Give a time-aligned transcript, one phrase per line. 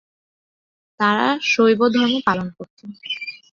[0.99, 2.89] তাঁরা শৈবধর্ম পালন করতেন।